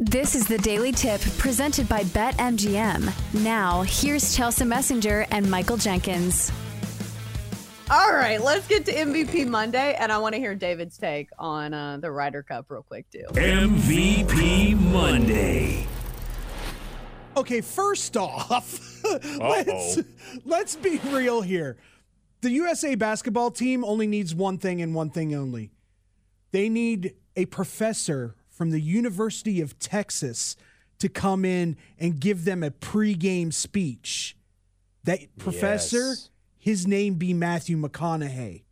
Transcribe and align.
This 0.00 0.36
is 0.36 0.46
the 0.46 0.58
Daily 0.58 0.92
Tip 0.92 1.20
presented 1.38 1.88
by 1.88 2.04
BetMGM. 2.04 3.42
Now, 3.42 3.82
here's 3.82 4.36
Chelsa 4.36 4.64
Messinger 4.64 5.26
and 5.32 5.50
Michael 5.50 5.76
Jenkins. 5.76 6.52
All 7.90 8.12
right, 8.12 8.40
let's 8.40 8.68
get 8.68 8.86
to 8.86 8.94
MVP 8.94 9.48
Monday, 9.48 9.96
and 9.98 10.12
I 10.12 10.18
want 10.18 10.36
to 10.36 10.38
hear 10.38 10.54
David's 10.54 10.98
take 10.98 11.30
on 11.36 11.74
uh, 11.74 11.96
the 11.96 12.12
Ryder 12.12 12.44
Cup 12.44 12.66
real 12.68 12.84
quick 12.84 13.10
too. 13.10 13.24
MVP 13.32 14.78
Monday. 14.78 15.84
Okay, 17.36 17.60
first 17.60 18.16
off, 18.16 19.02
let's 19.40 19.98
let's 20.44 20.76
be 20.76 21.00
real 21.10 21.40
here. 21.42 21.76
The 22.42 22.50
USA 22.50 22.94
basketball 22.94 23.50
team 23.50 23.84
only 23.84 24.06
needs 24.06 24.32
one 24.32 24.58
thing 24.58 24.80
and 24.80 24.94
one 24.94 25.10
thing 25.10 25.34
only. 25.34 25.72
They 26.52 26.68
need 26.68 27.16
a 27.34 27.46
professor 27.46 28.36
from 28.58 28.70
the 28.70 28.80
University 28.80 29.60
of 29.60 29.78
Texas 29.78 30.56
to 30.98 31.08
come 31.08 31.44
in 31.44 31.76
and 31.98 32.18
give 32.18 32.44
them 32.44 32.64
a 32.64 32.72
pregame 32.72 33.52
speech. 33.54 34.36
That 35.04 35.20
professor, 35.38 36.08
Yes. 36.08 36.30
his 36.58 36.86
name 36.86 37.14
be 37.14 37.32
Matthew 37.32 37.76
McConaughey. 37.78 38.64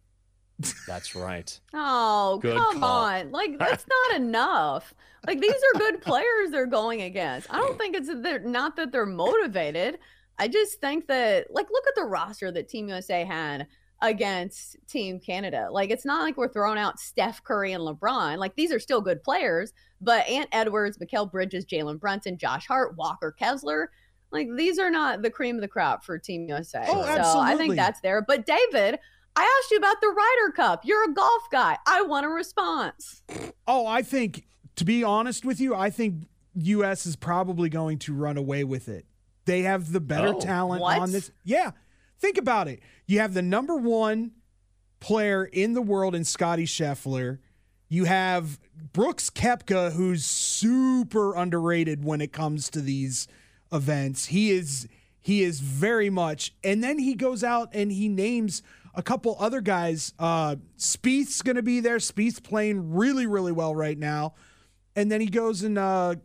That's 0.88 1.14
right. 1.14 1.58
Oh, 1.72 2.38
Good 2.42 2.56
come 2.56 2.80
call. 2.80 3.04
on. 3.04 3.30
Like, 3.30 3.56
that's 3.58 3.86
not 4.10 4.20
enough. 4.20 4.92
Like, 5.26 5.40
these 5.40 5.52
are 5.52 5.78
good 5.78 6.02
players 6.02 6.50
they're 6.50 6.66
going 6.66 7.02
against. 7.02 7.46
I 7.52 7.58
don't 7.58 7.78
think 7.78 7.94
it's 7.94 8.08
that 8.08 8.22
they're 8.24 8.40
not 8.40 8.74
that 8.76 8.90
they're 8.90 9.06
motivated. 9.06 9.98
I 10.38 10.48
just 10.48 10.80
think 10.80 11.06
that, 11.06 11.52
like, 11.54 11.70
look 11.70 11.84
at 11.86 11.94
the 11.94 12.04
roster 12.04 12.50
that 12.50 12.68
Team 12.68 12.88
USA 12.88 13.24
had 13.24 13.68
against 14.02 14.76
Team 14.88 15.18
Canada. 15.18 15.68
Like, 15.70 15.90
it's 15.90 16.04
not 16.04 16.22
like 16.22 16.36
we're 16.36 16.52
throwing 16.52 16.78
out 16.78 17.00
Steph 17.00 17.42
Curry 17.42 17.72
and 17.72 17.82
LeBron. 17.82 18.38
Like, 18.38 18.54
these 18.54 18.72
are 18.72 18.78
still 18.78 19.00
good 19.00 19.22
players, 19.22 19.72
but 20.00 20.26
Ant 20.28 20.48
Edwards, 20.52 20.98
Mikal 20.98 21.30
Bridges, 21.30 21.64
Jalen 21.64 21.98
Brunson, 21.98 22.36
Josh 22.38 22.66
Hart, 22.66 22.96
Walker 22.96 23.32
Kessler, 23.32 23.90
like, 24.32 24.48
these 24.56 24.78
are 24.78 24.90
not 24.90 25.22
the 25.22 25.30
cream 25.30 25.54
of 25.56 25.62
the 25.62 25.68
crop 25.68 26.04
for 26.04 26.18
Team 26.18 26.46
USA. 26.48 26.84
Oh, 26.88 27.04
so 27.22 27.38
I 27.38 27.56
think 27.56 27.76
that's 27.76 28.00
there. 28.00 28.20
But, 28.20 28.44
David, 28.44 28.98
I 29.36 29.60
asked 29.60 29.70
you 29.70 29.78
about 29.78 30.00
the 30.00 30.08
Ryder 30.08 30.52
Cup. 30.54 30.84
You're 30.84 31.04
a 31.04 31.14
golf 31.14 31.42
guy. 31.50 31.78
I 31.86 32.02
want 32.02 32.26
a 32.26 32.28
response. 32.28 33.22
Oh, 33.66 33.86
I 33.86 34.02
think 34.02 34.46
to 34.76 34.84
be 34.84 35.04
honest 35.04 35.44
with 35.44 35.60
you, 35.60 35.74
I 35.74 35.90
think 35.90 36.24
US 36.54 37.06
is 37.06 37.16
probably 37.16 37.68
going 37.68 37.98
to 38.00 38.14
run 38.14 38.36
away 38.36 38.64
with 38.64 38.88
it. 38.88 39.06
They 39.44 39.62
have 39.62 39.92
the 39.92 40.00
better 40.00 40.34
Oh, 40.34 40.40
talent 40.40 40.82
what? 40.82 40.98
on 40.98 41.12
this. 41.12 41.30
Yeah. 41.44 41.70
Think 42.18 42.38
about 42.38 42.68
it. 42.68 42.80
You 43.06 43.20
have 43.20 43.34
the 43.34 43.42
number 43.42 43.76
1 43.76 44.32
player 45.00 45.44
in 45.44 45.74
the 45.74 45.82
world 45.82 46.14
in 46.14 46.24
Scotty 46.24 46.64
Scheffler. 46.64 47.38
You 47.88 48.04
have 48.04 48.58
Brooks 48.92 49.30
Koepka 49.30 49.92
who's 49.92 50.24
super 50.24 51.34
underrated 51.34 52.04
when 52.04 52.20
it 52.20 52.32
comes 52.32 52.68
to 52.70 52.80
these 52.80 53.28
events. 53.72 54.26
He 54.26 54.50
is 54.50 54.88
he 55.20 55.42
is 55.42 55.60
very 55.60 56.10
much 56.10 56.54
and 56.64 56.82
then 56.82 56.98
he 56.98 57.14
goes 57.14 57.44
out 57.44 57.68
and 57.72 57.92
he 57.92 58.08
names 58.08 58.62
a 58.94 59.02
couple 59.02 59.36
other 59.38 59.60
guys. 59.60 60.12
Uh 60.18 60.56
Spieth's 60.78 61.42
going 61.42 61.56
to 61.56 61.62
be 61.62 61.80
there. 61.80 61.98
Spieth's 61.98 62.40
playing 62.40 62.94
really 62.94 63.26
really 63.26 63.52
well 63.52 63.74
right 63.74 63.98
now. 63.98 64.34
And 64.96 65.12
then 65.12 65.20
he 65.20 65.28
goes 65.28 65.62
and 65.62 65.78
uh 65.78 66.16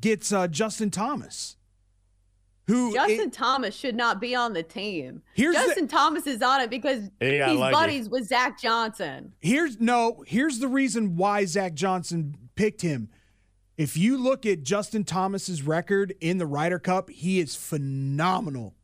gets 0.00 0.32
uh 0.32 0.46
Justin 0.46 0.90
Thomas. 0.90 1.56
Who 2.66 2.94
Justin 2.94 3.28
it- 3.28 3.32
Thomas 3.32 3.74
should 3.74 3.94
not 3.94 4.20
be 4.20 4.34
on 4.34 4.52
the 4.54 4.62
team. 4.62 5.22
Here's 5.34 5.54
the- 5.54 5.60
Justin 5.62 5.86
Thomas 5.88 6.26
is 6.26 6.40
on 6.42 6.60
it 6.62 6.70
because 6.70 7.10
Hey, 7.20 7.42
I 7.42 7.50
he's 7.50 7.58
like 7.58 7.72
it. 7.72 7.74
buddies 7.74 8.08
with 8.08 8.26
Zach 8.26 8.58
Johnson. 8.60 9.34
Here's 9.40 9.78
no, 9.80 10.24
here's 10.26 10.58
the 10.60 10.68
reason 10.68 11.16
why 11.16 11.44
Zach 11.44 11.74
Johnson 11.74 12.36
picked 12.54 12.80
him. 12.82 13.10
If 13.76 13.96
you 13.96 14.16
look 14.16 14.46
at 14.46 14.62
Justin 14.62 15.04
Thomas's 15.04 15.62
record 15.62 16.14
in 16.20 16.38
the 16.38 16.46
Ryder 16.46 16.78
Cup, 16.78 17.10
he 17.10 17.38
is 17.40 17.54
phenomenal. 17.56 18.74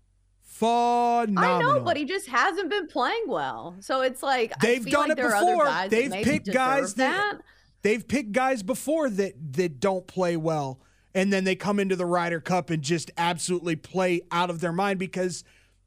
Phenomenal. 0.42 1.38
I 1.44 1.58
know, 1.78 1.80
but 1.80 1.96
he 1.96 2.04
just 2.04 2.26
hasn't 2.28 2.69
been 2.69 2.86
playing 2.86 3.24
well. 3.28 3.76
So 3.80 4.02
it's 4.02 4.22
like 4.22 4.52
They've 4.60 4.82
feel 4.84 4.92
done 4.92 5.08
like 5.08 5.12
it 5.12 5.16
there 5.22 5.30
before. 5.30 5.64
guys 5.64 5.90
They've 5.90 6.12
picked 6.12 6.52
guys 6.52 6.94
that- 6.94 7.36
that. 7.36 7.42
They've 7.82 8.06
picked 8.06 8.32
guys 8.32 8.62
before 8.62 9.08
that 9.08 9.32
that 9.54 9.80
don't 9.80 10.06
play 10.06 10.36
well, 10.36 10.80
and 11.15 11.32
then 11.32 11.44
they 11.44 11.56
come 11.56 11.78
into 11.81 11.97
the 11.97 12.06
Ryder 12.06 12.41
Cup 12.41 12.71
and 12.71 12.82
just 12.82 13.10
absolutely 13.16 13.76
play 13.76 14.22
out 14.31 14.50
of 14.50 14.60
their 14.60 14.72
mind 14.72 14.98
because 14.98 15.44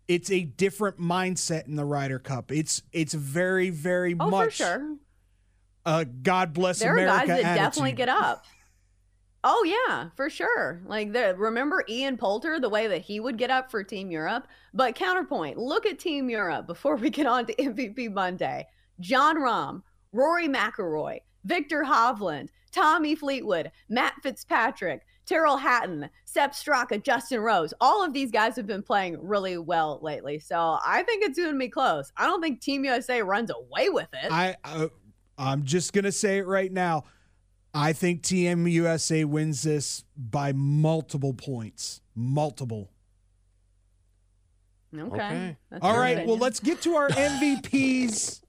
it's 0.07 0.29
a 0.29 0.43
different 0.43 0.99
mindset 0.99 1.67
in 1.67 1.75
the 1.75 1.85
Ryder 1.85 2.19
Cup. 2.19 2.51
It's 2.51 2.81
it's 2.91 3.13
very 3.13 3.69
very 3.69 4.15
Oh, 4.19 4.29
much 4.29 4.45
for 4.45 4.51
sure. 4.51 4.95
uh, 5.85 6.05
God 6.21 6.53
bless 6.53 6.79
There 6.79 6.93
are 6.93 6.97
America 6.97 7.27
guys 7.27 7.43
that 7.43 7.55
definitely 7.55 7.93
get 7.93 8.09
up. 8.09 8.45
Oh 9.45 9.63
yeah, 9.65 10.09
for 10.15 10.29
sure. 10.29 10.81
Like 10.85 11.11
there, 11.11 11.35
remember 11.35 11.83
Ian 11.89 12.15
Poulter, 12.17 12.59
the 12.61 12.69
way 12.69 12.87
that 12.87 13.01
he 13.01 13.19
would 13.19 13.37
get 13.37 13.49
up 13.49 13.69
for 13.69 13.83
Team 13.83 14.09
Europe. 14.09 14.47
But 14.73 14.95
counterpoint, 14.95 15.57
look 15.57 15.85
at 15.85 15.99
Team 15.99 16.29
Europe 16.29 16.65
before 16.65 16.95
we 16.95 17.09
get 17.09 17.25
on 17.27 17.45
to 17.47 17.55
MVP 17.59 18.11
Monday. 18.13 18.67
Jon 19.01 19.37
Rahm, 19.37 19.81
Rory 20.13 20.47
McIlroy, 20.47 21.19
Viktor 21.43 21.83
Hovland, 21.83 22.49
Tommy 22.71 23.15
Fleetwood, 23.15 23.71
Matt 23.89 24.13
Fitzpatrick, 24.23 25.01
Tyrrell 25.25 25.57
Hatton, 25.57 26.09
Sepp 26.25 26.53
Straka, 26.53 27.01
Justin 27.01 27.39
Rose. 27.39 27.73
All 27.79 28.03
of 28.03 28.13
these 28.13 28.31
guys 28.31 28.55
have 28.55 28.67
been 28.67 28.83
playing 28.83 29.17
really 29.21 29.57
well 29.57 29.99
lately. 30.01 30.39
So 30.39 30.77
I 30.85 31.03
think 31.03 31.23
it's 31.23 31.37
going 31.37 31.53
to 31.53 31.59
be 31.59 31.69
close. 31.69 32.11
I 32.17 32.25
don't 32.25 32.41
think 32.41 32.61
Team 32.61 32.83
USA 32.85 33.21
runs 33.21 33.51
away 33.51 33.89
with 33.89 34.09
it. 34.13 34.31
I, 34.31 34.55
I 34.63 34.89
I'm 35.37 35.63
just 35.63 35.93
gonna 35.93 36.11
say 36.11 36.39
it 36.39 36.47
right 36.47 36.71
now. 36.71 37.03
I 37.73 37.93
think 37.93 38.21
Team 38.21 38.67
USA 38.67 39.23
wins 39.25 39.63
this 39.63 40.03
by 40.15 40.53
multiple 40.53 41.33
points. 41.33 42.01
Multiple. 42.15 42.91
okay. 44.95 45.15
Okay. 45.15 45.57
That's 45.71 45.83
All 45.83 45.93
your 45.93 46.01
right. 46.01 46.27
Well, 46.27 46.37
let's 46.37 46.59
get 46.59 46.81
to 46.83 46.95
our 46.95 47.09
MVPs 47.09 48.41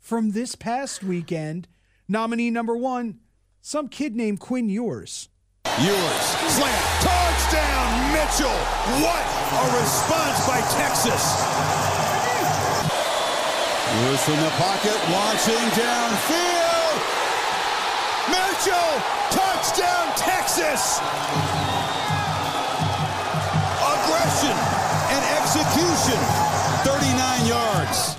from 0.00 0.30
this 0.30 0.56
past 0.56 1.04
weekend. 1.04 1.68
Nominee 2.08 2.50
number 2.50 2.76
one, 2.76 3.20
some 3.60 3.88
kid 3.88 4.16
named 4.16 4.40
Quinn 4.40 4.68
Ewers. 4.68 5.28
Ewers, 5.78 6.26
slam, 6.58 6.82
touchdown, 6.98 8.12
Mitchell. 8.12 8.58
What 8.98 9.22
a 9.22 9.78
response 9.78 10.42
by 10.42 10.58
Texas. 10.74 11.22
Ewers 14.02 14.28
in 14.28 14.38
the 14.42 14.50
pocket, 14.58 14.98
launching 15.14 15.66
downfield. 15.78 16.98
Mitchell, 18.26 18.90
touchdown, 19.30 20.10
Texas. 20.16 20.98
Aggression 23.86 24.58
and 25.14 25.22
execution, 25.38 26.18
39 26.82 27.46
yards. 27.46 28.16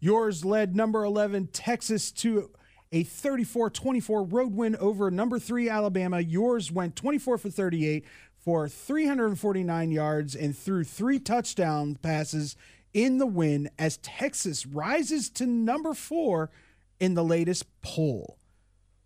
Ewers 0.00 0.44
led 0.44 0.76
number 0.76 1.04
11 1.04 1.46
Texas 1.48 2.12
to 2.12 2.50
a 2.92 3.04
34-24 3.04 4.32
road 4.32 4.54
win 4.54 4.76
over 4.76 5.10
number 5.10 5.38
3 5.38 5.68
Alabama. 5.68 6.20
Ewers 6.20 6.72
went 6.72 6.96
24 6.96 7.38
for 7.38 7.50
38 7.50 8.04
for 8.36 8.68
349 8.68 9.90
yards 9.90 10.34
and 10.34 10.56
threw 10.56 10.82
three 10.82 11.18
touchdown 11.18 11.96
passes 11.96 12.56
in 12.92 13.18
the 13.18 13.26
win 13.26 13.70
as 13.78 13.98
Texas 13.98 14.66
rises 14.66 15.30
to 15.30 15.46
number 15.46 15.94
4 15.94 16.50
in 16.98 17.14
the 17.14 17.22
latest 17.24 17.64
poll. 17.82 18.38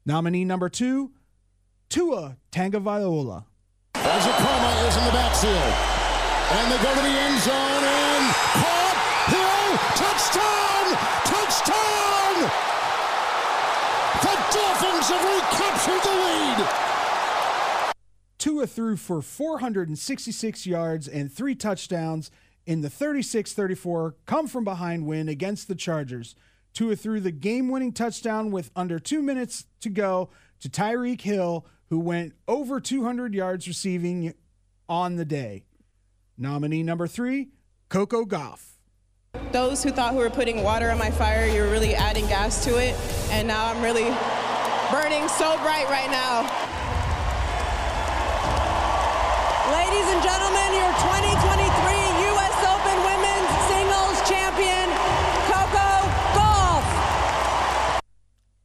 Nominee 0.06 0.44
number 0.44 0.68
2, 0.68 1.10
Tua 1.88 2.36
Tagovailoa. 2.52 3.44
As 3.94 4.24
Akoma 4.24 4.88
is 4.88 4.96
in 4.96 5.04
the 5.04 5.10
backfield. 5.12 5.74
And 6.52 6.72
they 6.72 6.76
go 6.82 6.94
to 6.94 7.00
the 7.00 7.08
end 7.08 7.40
zone 7.42 7.84
and 7.84 8.34
caught. 8.52 8.98
Hill, 9.28 9.78
touchdown! 9.96 10.84
Touchdown! 11.24 12.73
Dolphins 15.04 15.10
have 15.10 15.34
recaptured 15.36 16.02
the 16.02 16.16
lead. 16.16 17.94
Tua 18.38 18.66
threw 18.66 18.96
for 18.96 19.22
466 19.22 20.66
yards 20.66 21.08
and 21.08 21.32
three 21.32 21.54
touchdowns 21.54 22.30
in 22.66 22.80
the 22.80 22.90
36 22.90 23.52
34 23.52 24.16
come 24.26 24.46
from 24.46 24.64
behind 24.64 25.06
win 25.06 25.28
against 25.28 25.68
the 25.68 25.74
Chargers. 25.74 26.34
Tua 26.72 26.96
threw 26.96 27.20
the 27.20 27.30
game 27.30 27.68
winning 27.68 27.92
touchdown 27.92 28.50
with 28.50 28.70
under 28.74 28.98
two 28.98 29.22
minutes 29.22 29.66
to 29.80 29.90
go 29.90 30.30
to 30.60 30.68
Tyreek 30.68 31.20
Hill, 31.20 31.66
who 31.88 31.98
went 31.98 32.34
over 32.48 32.80
200 32.80 33.34
yards 33.34 33.68
receiving 33.68 34.34
on 34.88 35.16
the 35.16 35.24
day. 35.24 35.64
Nominee 36.36 36.82
number 36.82 37.06
three, 37.06 37.50
Coco 37.88 38.24
Gauff. 38.24 38.74
Those 39.52 39.82
who 39.82 39.90
thought 39.90 40.14
who 40.14 40.18
were 40.18 40.30
putting 40.30 40.62
water 40.62 40.90
on 40.90 40.98
my 40.98 41.10
fire, 41.10 41.46
you're 41.46 41.70
really 41.70 41.94
adding 41.94 42.26
gas 42.26 42.64
to 42.64 42.78
it. 42.78 42.94
And 43.30 43.46
now 43.46 43.66
I'm 43.66 43.82
really 43.82 44.10
burning 44.94 45.26
so 45.26 45.58
bright 45.58 45.88
right 45.90 46.08
now. 46.08 46.42
Ladies 49.74 50.06
and 50.06 50.22
gentlemen, 50.22 50.70
your 50.70 50.92
2023 51.02 51.66
U.S. 52.30 52.56
Open 52.62 52.98
Women's 53.02 53.50
Singles 53.66 54.22
Champion, 54.22 54.86
Coco 55.50 55.90
Gauff. 56.38 56.86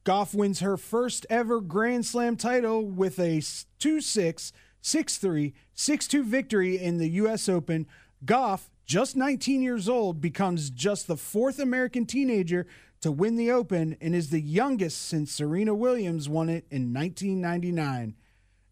Gauff 0.04 0.32
wins 0.32 0.60
her 0.60 0.76
first 0.76 1.26
ever 1.28 1.60
Grand 1.60 2.06
Slam 2.06 2.36
title 2.36 2.86
with 2.86 3.18
a 3.18 3.42
2 3.80 4.00
6, 4.00 4.52
6 4.82 5.18
3, 5.18 5.54
6 5.74 6.06
2 6.06 6.22
victory 6.22 6.78
in 6.78 6.98
the 6.98 7.08
U.S. 7.08 7.48
Open. 7.48 7.88
Gauff, 8.24 8.68
just 8.86 9.16
19 9.16 9.62
years 9.62 9.88
old, 9.88 10.20
becomes 10.20 10.70
just 10.70 11.08
the 11.08 11.16
fourth 11.16 11.58
American 11.58 12.06
teenager 12.06 12.68
to 13.00 13.10
win 13.10 13.36
the 13.36 13.50
Open 13.50 13.96
and 14.00 14.14
is 14.14 14.30
the 14.30 14.40
youngest 14.40 15.00
since 15.00 15.32
Serena 15.32 15.74
Williams 15.74 16.28
won 16.28 16.48
it 16.48 16.66
in 16.70 16.92
1999. 16.92 18.14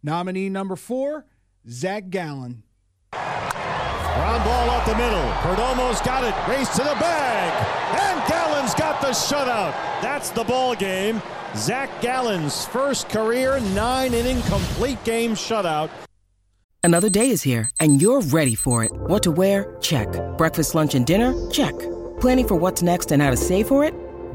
Nominee 0.02 0.48
number 0.48 0.76
four, 0.76 1.26
Zach 1.68 2.10
Gallen. 2.10 2.62
Ground 3.12 4.44
ball 4.44 4.70
up 4.70 4.84
the 4.84 4.96
middle. 4.96 5.32
Perdomo's 5.42 6.00
got 6.02 6.24
it. 6.24 6.34
Race 6.48 6.68
to 6.70 6.82
the 6.82 6.96
bag. 7.00 7.66
And 8.00 8.28
Gallen's 8.28 8.74
got 8.74 9.00
the 9.00 9.08
shutout. 9.08 9.72
That's 10.02 10.30
the 10.30 10.44
ball 10.44 10.74
game. 10.74 11.22
Zach 11.56 11.88
Gallen's 12.00 12.66
first 12.66 13.08
career 13.08 13.60
nine 13.74 14.12
inning 14.14 14.42
complete 14.42 15.02
game 15.04 15.32
shutout. 15.32 15.90
Another 16.82 17.10
day 17.10 17.30
is 17.30 17.42
here, 17.42 17.68
and 17.80 18.00
you're 18.00 18.20
ready 18.20 18.54
for 18.54 18.84
it. 18.84 18.92
What 18.92 19.22
to 19.24 19.30
wear? 19.30 19.76
Check. 19.80 20.08
Breakfast, 20.38 20.74
lunch, 20.74 20.94
and 20.94 21.06
dinner? 21.06 21.34
Check. 21.50 21.78
Planning 22.20 22.48
for 22.48 22.54
what's 22.56 22.82
next 22.82 23.12
and 23.12 23.20
how 23.22 23.30
to 23.30 23.36
save 23.36 23.68
for 23.68 23.84
it? 23.84 23.94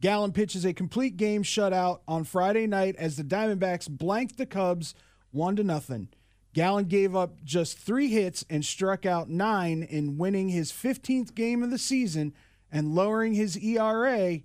Gallen 0.00 0.32
pitches 0.32 0.64
a 0.64 0.72
complete 0.74 1.16
game 1.16 1.42
shutout 1.42 2.00
on 2.06 2.24
Friday 2.24 2.66
night 2.66 2.96
as 2.96 3.16
the 3.16 3.24
Diamondbacks 3.24 3.88
blanked 3.88 4.36
the 4.36 4.46
Cubs 4.46 4.94
one 5.30 5.56
to 5.56 5.64
nothing. 5.64 6.08
Gallen 6.52 6.84
gave 6.86 7.14
up 7.16 7.42
just 7.44 7.78
three 7.78 8.08
hits 8.08 8.44
and 8.48 8.64
struck 8.64 9.04
out 9.06 9.28
nine 9.28 9.82
in 9.82 10.16
winning 10.18 10.48
his 10.48 10.72
15th 10.72 11.34
game 11.34 11.62
of 11.62 11.70
the 11.70 11.78
season 11.78 12.32
and 12.72 12.94
lowering 12.94 13.34
his 13.34 13.56
ERA 13.58 14.40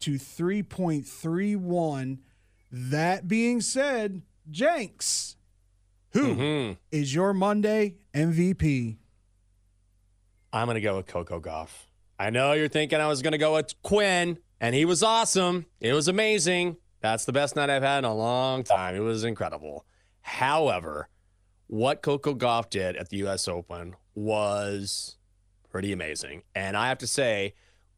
to 0.00 0.12
3.31. 0.18 2.18
That 2.72 3.28
being 3.28 3.60
said, 3.60 4.22
Jenks, 4.50 5.36
who 6.12 6.76
is 6.90 7.10
Mhm. 7.10 7.14
your 7.14 7.34
Monday 7.34 7.96
MVP? 8.14 8.96
I'm 10.52 10.66
going 10.66 10.74
to 10.76 10.80
go 10.80 10.96
with 10.96 11.06
Coco 11.06 11.40
Gauff. 11.40 11.68
I 12.18 12.30
know 12.30 12.52
you're 12.52 12.68
thinking 12.68 13.00
I 13.00 13.06
was 13.06 13.22
going 13.22 13.32
to 13.32 13.38
go 13.38 13.54
with 13.54 13.80
Quinn, 13.82 14.38
and 14.60 14.74
he 14.74 14.84
was 14.84 15.02
awesome. 15.02 15.66
It 15.80 15.92
was 15.92 16.08
amazing. 16.08 16.76
That's 17.00 17.24
the 17.24 17.32
best 17.32 17.56
night 17.56 17.70
I've 17.70 17.82
had 17.82 17.98
in 17.98 18.04
a 18.04 18.14
long 18.14 18.62
time. 18.62 18.94
It 18.94 19.00
was 19.00 19.24
incredible. 19.24 19.86
However, 20.20 21.08
what 21.66 22.02
Coco 22.02 22.34
Gauff 22.34 22.68
did 22.68 22.96
at 22.96 23.08
the 23.08 23.18
U.S. 23.18 23.48
Open 23.48 23.96
was 24.14 25.16
pretty 25.70 25.92
amazing. 25.92 26.42
And 26.54 26.76
I 26.76 26.88
have 26.88 26.98
to 26.98 27.06
say, 27.06 27.54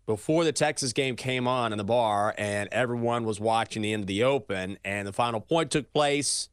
before 0.06 0.44
the 0.44 0.52
Texas 0.52 0.92
game 0.92 1.16
came 1.16 1.48
on 1.48 1.72
in 1.72 1.78
the 1.78 1.84
bar 1.84 2.34
and 2.36 2.68
everyone 2.72 3.24
was 3.24 3.40
watching 3.40 3.82
the 3.82 3.92
end 3.92 4.02
of 4.04 4.06
the 4.06 4.22
Open 4.24 4.78
and 4.84 5.06
the 5.06 5.12
final 5.12 5.40
point 5.40 5.70
took 5.70 5.92
place 5.92 6.48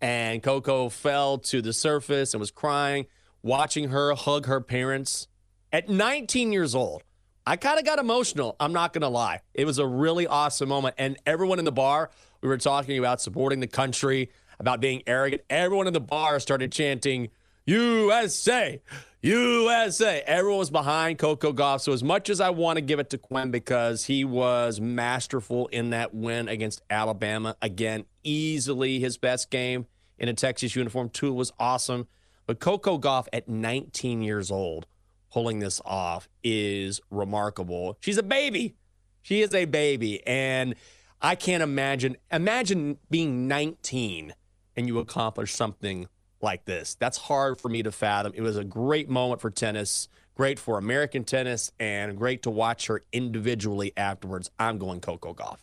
and 0.00 0.42
Coco 0.42 0.88
fell 0.88 1.38
to 1.38 1.62
the 1.62 1.72
surface 1.72 2.34
and 2.34 2.40
was 2.40 2.50
crying, 2.50 3.06
watching 3.42 3.88
her 3.88 4.14
hug 4.14 4.46
her 4.46 4.60
parents 4.60 5.28
at 5.72 5.88
19 5.88 6.52
years 6.52 6.74
old. 6.74 7.02
I 7.48 7.56
kind 7.56 7.78
of 7.78 7.86
got 7.86 7.98
emotional. 7.98 8.56
I'm 8.60 8.74
not 8.74 8.92
going 8.92 9.00
to 9.00 9.08
lie. 9.08 9.40
It 9.54 9.64
was 9.64 9.78
a 9.78 9.86
really 9.86 10.26
awesome 10.26 10.68
moment. 10.68 10.96
And 10.98 11.16
everyone 11.24 11.58
in 11.58 11.64
the 11.64 11.72
bar, 11.72 12.10
we 12.42 12.48
were 12.50 12.58
talking 12.58 12.98
about 12.98 13.22
supporting 13.22 13.60
the 13.60 13.66
country, 13.66 14.30
about 14.60 14.82
being 14.82 15.02
arrogant. 15.06 15.40
Everyone 15.48 15.86
in 15.86 15.94
the 15.94 16.00
bar 16.00 16.40
started 16.40 16.70
chanting, 16.72 17.30
USA, 17.64 18.82
USA. 19.22 20.22
Everyone 20.26 20.58
was 20.58 20.68
behind 20.68 21.18
Coco 21.18 21.54
Gauff. 21.54 21.80
So, 21.80 21.92
as 21.92 22.04
much 22.04 22.28
as 22.28 22.42
I 22.42 22.50
want 22.50 22.76
to 22.76 22.82
give 22.82 22.98
it 22.98 23.08
to 23.10 23.18
Quinn 23.18 23.50
because 23.50 24.04
he 24.04 24.26
was 24.26 24.78
masterful 24.78 25.68
in 25.68 25.88
that 25.88 26.12
win 26.14 26.48
against 26.48 26.82
Alabama, 26.90 27.56
again, 27.62 28.04
easily 28.24 29.00
his 29.00 29.16
best 29.16 29.48
game 29.48 29.86
in 30.18 30.28
a 30.28 30.34
Texas 30.34 30.76
uniform. 30.76 31.08
Tua 31.08 31.32
was 31.32 31.54
awesome. 31.58 32.08
But 32.44 32.60
Coco 32.60 32.98
Gauff 32.98 33.26
at 33.32 33.48
19 33.48 34.20
years 34.20 34.50
old, 34.50 34.86
pulling 35.32 35.58
this 35.58 35.80
off 35.84 36.28
is 36.42 37.00
remarkable. 37.10 37.96
She's 38.00 38.18
a 38.18 38.22
baby. 38.22 38.74
She 39.22 39.42
is 39.42 39.54
a 39.54 39.64
baby. 39.66 40.26
And 40.26 40.74
I 41.20 41.34
can't 41.34 41.62
imagine, 41.62 42.16
imagine 42.30 42.98
being 43.10 43.48
19 43.48 44.34
and 44.76 44.86
you 44.86 44.98
accomplish 44.98 45.52
something 45.52 46.06
like 46.40 46.64
this. 46.64 46.94
That's 46.94 47.18
hard 47.18 47.60
for 47.60 47.68
me 47.68 47.82
to 47.82 47.92
fathom. 47.92 48.32
It 48.34 48.42
was 48.42 48.56
a 48.56 48.64
great 48.64 49.08
moment 49.08 49.40
for 49.40 49.50
tennis, 49.50 50.08
great 50.36 50.58
for 50.58 50.78
American 50.78 51.24
tennis, 51.24 51.72
and 51.80 52.16
great 52.16 52.42
to 52.44 52.50
watch 52.50 52.86
her 52.86 53.02
individually 53.12 53.92
afterwards. 53.96 54.50
I'm 54.58 54.78
going 54.78 55.00
Coco 55.00 55.34
Gauff. 55.34 55.58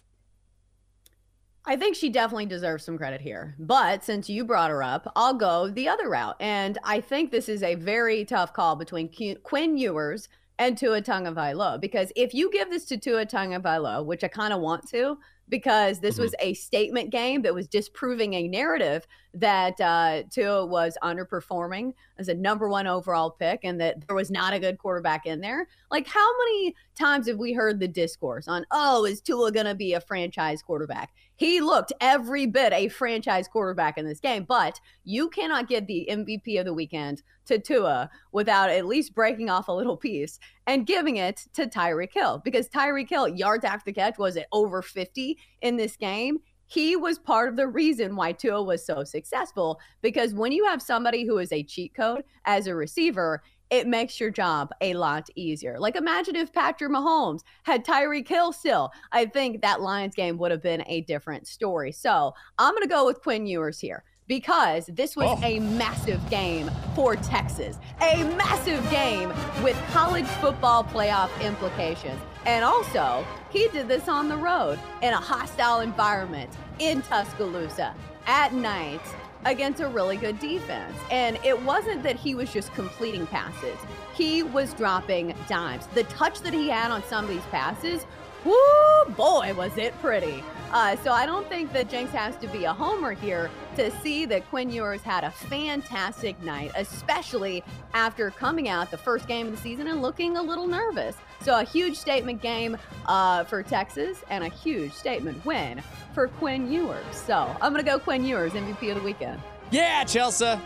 I 1.67 1.75
think 1.75 1.95
she 1.95 2.09
definitely 2.09 2.45
deserves 2.45 2.83
some 2.83 2.97
credit 2.97 3.21
here. 3.21 3.55
But 3.57 4.03
since 4.03 4.29
you 4.29 4.45
brought 4.45 4.69
her 4.69 4.83
up, 4.83 5.11
I'll 5.15 5.33
go 5.33 5.67
the 5.67 5.89
other 5.89 6.09
route. 6.09 6.35
And 6.39 6.77
I 6.83 7.01
think 7.01 7.31
this 7.31 7.49
is 7.49 7.63
a 7.63 7.75
very 7.75 8.23
tough 8.23 8.53
call 8.53 8.75
between 8.75 9.09
Qu- 9.09 9.37
Quinn 9.37 9.75
Ewers 9.77 10.29
and 10.59 10.77
Tua 10.77 11.01
Tagovailoa 11.01 11.81
because 11.81 12.11
if 12.15 12.33
you 12.33 12.51
give 12.51 12.69
this 12.69 12.85
to 12.85 12.97
Tua 12.97 13.25
Tagovailoa, 13.25 14.05
which 14.05 14.23
I 14.23 14.27
kind 14.27 14.53
of 14.53 14.61
want 14.61 14.87
to, 14.89 15.17
because 15.49 15.99
this 15.99 16.17
was 16.17 16.33
a 16.39 16.53
statement 16.53 17.11
game 17.11 17.41
that 17.43 17.53
was 17.53 17.67
disproving 17.67 18.33
a 18.33 18.47
narrative 18.47 19.07
that 19.33 19.79
uh, 19.81 20.23
Tua 20.31 20.65
was 20.65 20.97
underperforming 21.03 21.93
as 22.17 22.29
a 22.29 22.33
number 22.33 22.69
one 22.69 22.87
overall 22.87 23.31
pick 23.31 23.59
and 23.63 23.79
that 23.81 24.07
there 24.07 24.15
was 24.15 24.31
not 24.31 24.53
a 24.53 24.59
good 24.59 24.77
quarterback 24.77 25.25
in 25.25 25.41
there. 25.41 25.67
Like, 25.91 26.07
how 26.07 26.37
many 26.37 26.73
times 26.97 27.27
have 27.27 27.37
we 27.37 27.51
heard 27.51 27.79
the 27.79 27.87
discourse 27.87 28.47
on, 28.47 28.65
oh, 28.71 29.03
is 29.05 29.21
Tua 29.21 29.51
going 29.51 29.65
to 29.65 29.75
be 29.75 29.93
a 29.93 29.99
franchise 29.99 30.61
quarterback? 30.61 31.13
He 31.35 31.59
looked 31.59 31.91
every 31.99 32.45
bit 32.45 32.71
a 32.71 32.87
franchise 32.87 33.49
quarterback 33.49 33.97
in 33.97 34.05
this 34.05 34.21
game, 34.21 34.45
but 34.47 34.79
you 35.03 35.29
cannot 35.29 35.67
give 35.67 35.85
the 35.85 36.07
MVP 36.09 36.57
of 36.57 36.65
the 36.65 36.73
weekend 36.73 37.21
to 37.47 37.59
Tua 37.59 38.09
without 38.31 38.69
at 38.69 38.85
least 38.85 39.13
breaking 39.13 39.49
off 39.49 39.67
a 39.67 39.73
little 39.73 39.97
piece 39.97 40.39
and 40.65 40.87
giving 40.87 41.17
it 41.17 41.45
to 41.53 41.67
Tyreek 41.67 42.13
Hill 42.13 42.41
because 42.43 42.69
Tyreek 42.69 43.09
Hill, 43.09 43.27
yards 43.27 43.65
after 43.65 43.91
catch, 43.91 44.17
was 44.17 44.37
it 44.37 44.47
over 44.53 44.81
50 44.81 45.34
in 45.61 45.77
this 45.77 45.95
game? 45.95 46.39
He 46.67 46.95
was 46.95 47.19
part 47.19 47.49
of 47.49 47.55
the 47.55 47.67
reason 47.67 48.15
why 48.15 48.31
Tua 48.31 48.63
was 48.63 48.85
so 48.85 49.03
successful 49.03 49.79
because 50.01 50.33
when 50.33 50.51
you 50.51 50.65
have 50.65 50.81
somebody 50.81 51.25
who 51.25 51.37
is 51.37 51.51
a 51.51 51.63
cheat 51.63 51.93
code 51.93 52.23
as 52.45 52.65
a 52.65 52.75
receiver, 52.75 53.43
it 53.69 53.87
makes 53.87 54.19
your 54.19 54.31
job 54.31 54.71
a 54.81 54.93
lot 54.93 55.27
easier. 55.35 55.79
Like 55.79 55.95
imagine 55.95 56.35
if 56.35 56.53
Patrick 56.53 56.91
Mahomes 56.91 57.41
had 57.63 57.85
Tyreek 57.85 58.27
Hill 58.27 58.51
still. 58.51 58.91
I 59.11 59.25
think 59.25 59.61
that 59.61 59.81
Lions 59.81 60.15
game 60.15 60.37
would 60.37 60.51
have 60.51 60.61
been 60.61 60.83
a 60.87 61.01
different 61.01 61.47
story. 61.47 61.91
So 61.91 62.33
I'm 62.57 62.73
going 62.73 62.83
to 62.83 62.89
go 62.89 63.05
with 63.05 63.21
Quinn 63.21 63.45
Ewers 63.45 63.79
here 63.79 64.03
because 64.27 64.87
this 64.87 65.15
was 65.15 65.37
Oh. 65.39 65.45
a 65.45 65.59
massive 65.59 66.27
game 66.29 66.69
for 66.95 67.15
Texas, 67.15 67.77
a 68.01 68.23
massive 68.35 68.87
game 68.89 69.29
with 69.63 69.77
college 69.91 70.25
football 70.41 70.83
playoff 70.83 71.29
implications. 71.41 72.19
And 72.45 72.63
also, 72.63 73.25
he 73.49 73.67
did 73.69 73.87
this 73.87 74.07
on 74.07 74.29
the 74.29 74.37
road 74.37 74.79
in 75.01 75.13
a 75.13 75.17
hostile 75.17 75.79
environment 75.81 76.49
in 76.79 77.01
Tuscaloosa 77.03 77.93
at 78.27 78.53
night 78.53 79.01
against 79.45 79.79
a 79.79 79.87
really 79.87 80.17
good 80.17 80.39
defense. 80.39 80.95
And 81.11 81.37
it 81.43 81.59
wasn't 81.61 82.01
that 82.03 82.15
he 82.15 82.33
was 82.35 82.51
just 82.51 82.73
completing 82.73 83.27
passes, 83.27 83.77
he 84.15 84.41
was 84.43 84.73
dropping 84.73 85.33
dimes. 85.47 85.87
The 85.93 86.03
touch 86.05 86.41
that 86.41 86.53
he 86.53 86.69
had 86.69 86.89
on 86.91 87.03
some 87.03 87.25
of 87.25 87.29
these 87.29 87.43
passes, 87.51 88.05
whoo, 88.43 89.05
boy, 89.15 89.53
was 89.55 89.75
it 89.77 89.93
pretty. 90.01 90.43
Uh, 90.71 90.95
so 90.97 91.11
I 91.11 91.25
don't 91.25 91.47
think 91.47 91.71
that 91.73 91.89
Jenks 91.89 92.11
has 92.13 92.35
to 92.37 92.47
be 92.47 92.65
a 92.65 92.73
homer 92.73 93.11
here 93.13 93.49
to 93.75 93.91
see 94.01 94.25
that 94.25 94.47
Quinn 94.49 94.69
Ewers 94.69 95.01
had 95.01 95.23
a 95.23 95.31
fantastic 95.31 96.41
night, 96.43 96.71
especially 96.75 97.63
after 97.93 98.31
coming 98.31 98.69
out 98.69 98.91
the 98.91 98.97
first 98.97 99.27
game 99.27 99.47
of 99.47 99.51
the 99.55 99.61
season 99.61 99.87
and 99.87 100.01
looking 100.01 100.37
a 100.37 100.41
little 100.41 100.67
nervous. 100.67 101.15
So 101.41 101.59
a 101.59 101.63
huge 101.63 101.95
statement 101.97 102.41
game 102.41 102.77
uh, 103.05 103.43
for 103.43 103.61
Texas 103.63 104.23
and 104.29 104.43
a 104.43 104.49
huge 104.49 104.93
statement 104.93 105.45
win 105.45 105.81
for 106.13 106.27
Quinn 106.27 106.71
Ewers. 106.71 107.03
So 107.11 107.35
I'm 107.61 107.73
going 107.73 107.83
to 107.83 107.89
go 107.89 107.99
Quinn 107.99 108.25
Ewers, 108.25 108.53
MVP 108.53 108.89
of 108.89 108.95
the 108.97 109.03
weekend. 109.03 109.41
Yeah, 109.71 110.03
Chelsa. 110.03 110.59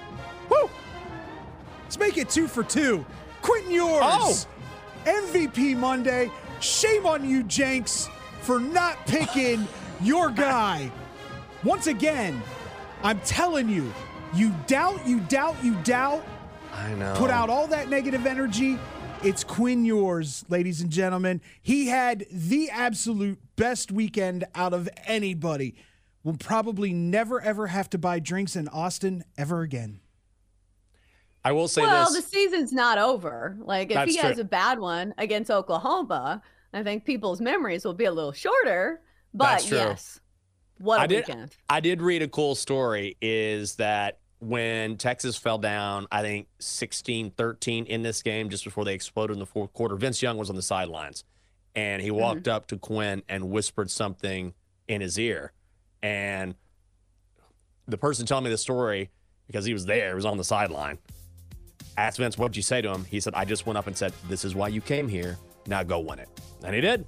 Woo! 0.50 0.70
Let's 1.84 1.98
make 1.98 2.18
it 2.18 2.30
two 2.30 2.48
for 2.48 2.64
two. 2.64 3.06
Quinn 3.42 3.70
Ewers, 3.72 4.02
Oh. 4.04 4.46
MVP 5.06 5.76
Monday. 5.78 6.30
Shame 6.60 7.06
on 7.06 7.28
you, 7.28 7.42
Jenks, 7.44 8.10
for 8.42 8.60
not 8.60 8.98
picking 9.08 9.66
your 10.02 10.30
guy. 10.30 10.92
Once 11.64 11.88
again, 11.88 12.42
I'm 13.02 13.20
telling 13.22 13.70
you, 13.70 13.94
you 14.34 14.54
doubt, 14.68 15.08
you 15.08 15.22
doubt, 15.22 15.64
you 15.64 15.76
doubt. 15.84 16.26
I 16.74 16.94
know. 16.96 17.14
Put 17.16 17.30
out 17.30 17.50
all 17.50 17.68
that 17.68 17.90
negative 17.90 18.26
energy. 18.26 18.78
It's 19.24 19.44
Quinn 19.44 19.86
Ewers, 19.86 20.46
ladies 20.50 20.82
and 20.82 20.90
gentlemen. 20.90 21.42
He 21.62 21.88
had 21.88 22.26
the 22.32 22.70
absolute 22.70 23.40
best 23.56 23.92
weekend 23.92 24.46
out 24.56 24.74
of 24.74 24.88
anybody. 25.06 25.76
Will 26.24 26.36
probably 26.38 26.94
never 26.94 27.42
ever 27.42 27.68
have 27.68 27.90
to 27.92 27.98
buy 27.98 28.20
drinks 28.20 28.56
in 28.58 28.68
Austin 28.68 29.24
ever 29.38 29.62
again. 29.62 30.02
I 31.44 31.54
will 31.54 31.70
say 31.70 31.82
this. 31.82 31.90
well, 31.90 32.12
this. 32.12 32.26
the 32.26 32.30
season's 32.30 32.74
not 32.74 32.98
over. 32.98 33.58
Like 33.62 33.90
if 33.92 33.96
That's 33.96 34.12
he 34.12 34.18
has 34.18 34.34
true. 34.34 34.42
a 34.42 34.46
bad 34.46 34.80
one 34.80 35.14
against 35.18 35.50
Oklahoma, 35.50 36.42
I 36.74 36.84
think 36.84 37.06
people's 37.06 37.40
memories 37.40 37.86
will 37.86 37.94
be 37.94 38.06
a 38.06 38.12
little 38.12 38.34
shorter. 38.34 39.02
But 39.34 39.46
That's 39.46 39.66
true. 39.68 39.78
yes, 39.78 40.20
what 40.80 41.00
a 41.00 41.04
I 41.04 41.08
did. 41.08 41.28
weekend. 41.28 41.56
I 41.70 41.80
did 41.80 42.02
read 42.02 42.22
a 42.22 42.28
cool 42.28 42.56
story. 42.56 43.16
Is 43.22 43.76
that 43.76 44.20
when 44.40 44.98
Texas 44.98 45.38
fell 45.38 45.58
down, 45.58 46.08
I 46.12 46.22
think 46.22 46.48
16-13 46.60 47.86
in 47.86 48.02
this 48.02 48.22
game, 48.22 48.50
just 48.50 48.64
before 48.64 48.86
they 48.86 48.94
exploded 48.94 49.36
in 49.36 49.40
the 49.40 49.46
fourth 49.46 49.74
quarter. 49.74 49.96
Vince 49.96 50.22
Young 50.22 50.38
was 50.38 50.50
on 50.50 50.56
the 50.56 50.62
sidelines, 50.62 51.26
and 51.76 52.02
he 52.02 52.10
walked 52.10 52.44
mm-hmm. 52.44 52.56
up 52.56 52.68
to 52.68 52.78
Quinn 52.78 53.22
and 53.28 53.50
whispered 53.50 53.92
something 53.92 54.54
in 54.88 55.02
his 55.02 55.20
ear, 55.20 55.52
and 56.02 56.56
the 57.88 57.98
person 57.98 58.26
telling 58.26 58.44
me 58.46 58.50
the 58.50 58.58
story 58.58 59.10
because 59.48 59.66
he 59.66 59.74
was 59.74 59.86
there, 59.86 60.10
he 60.10 60.16
was 60.16 60.26
on 60.26 60.38
the 60.38 60.44
sideline. 60.44 60.98
Asked 61.98 62.18
Vince, 62.18 62.38
"What'd 62.38 62.56
you 62.56 62.64
say 62.64 62.82
to 62.82 62.90
him?" 62.90 63.06
He 63.06 63.20
said, 63.20 63.34
"I 63.36 63.46
just 63.46 63.66
went 63.66 63.78
up 63.78 63.88
and 63.88 63.98
said, 63.98 64.14
this 64.30 64.46
is 64.46 64.56
why 64.56 64.70
you 64.70 64.80
came 64.80 65.08
here. 65.08 65.38
Now 65.68 65.84
go 65.84 66.00
win 66.00 66.20
it," 66.20 66.30
and 66.64 66.74
he 66.74 66.82
did. 66.82 67.06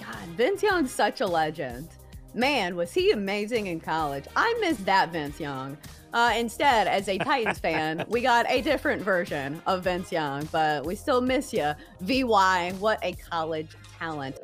God, 0.00 0.28
Vince 0.36 0.62
Young's 0.62 0.90
such 0.90 1.20
a 1.20 1.26
legend. 1.26 1.88
Man, 2.36 2.76
was 2.76 2.92
he 2.92 3.12
amazing 3.12 3.66
in 3.66 3.80
college. 3.80 4.26
I 4.36 4.54
miss 4.60 4.76
that 4.80 5.10
Vince 5.10 5.40
Young. 5.40 5.78
Uh, 6.12 6.34
instead, 6.36 6.86
as 6.86 7.08
a 7.08 7.16
Titans 7.16 7.58
fan, 7.58 8.04
we 8.08 8.20
got 8.20 8.44
a 8.50 8.60
different 8.60 9.00
version 9.00 9.60
of 9.66 9.84
Vince 9.84 10.12
Young, 10.12 10.44
but 10.52 10.84
we 10.84 10.94
still 10.96 11.22
miss 11.22 11.54
you. 11.54 11.72
VY, 12.02 12.74
what 12.78 12.98
a 13.02 13.12
college 13.14 13.70
talent. 13.98 14.38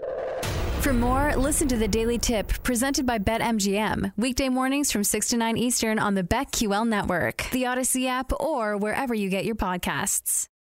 For 0.81 0.95
more, 0.95 1.37
listen 1.37 1.69
to 1.69 1.77
the 1.77 1.87
Daily 1.87 2.17
Tip 2.17 2.63
presented 2.63 3.05
by 3.05 3.19
BetMGM. 3.19 4.15
Weekday 4.17 4.49
mornings 4.49 4.91
from 4.91 5.05
6 5.05 5.29
to 5.29 5.37
9 5.37 5.59
Eastern 5.59 5.99
on 5.99 6.15
the 6.15 6.25
BetQL 6.25 6.89
network, 6.89 7.47
the 7.53 7.67
Odyssey 7.67 8.09
app, 8.09 8.33
or 8.41 8.77
wherever 8.79 9.15
you 9.15 9.29
get 9.29 9.45
your 9.45 9.55
podcasts. 9.55 10.49